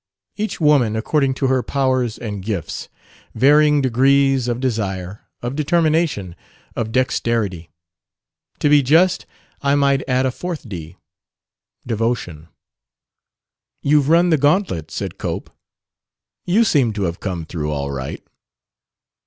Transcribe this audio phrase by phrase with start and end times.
[0.35, 2.89] "Each woman according to her powers and gifts.
[3.35, 6.35] Varying degrees of desire, of determination,
[6.75, 7.69] of dexterity.
[8.61, 9.27] To be just,
[9.61, 10.95] I might add a fourth d
[11.85, 12.47] devotion."
[13.83, 15.51] "You've run the gauntlet," said Cope.
[16.47, 18.25] "You seem to have come through all right."